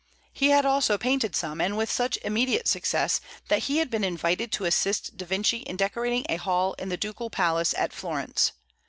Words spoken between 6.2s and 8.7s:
a hall in the ducal palace at Florence.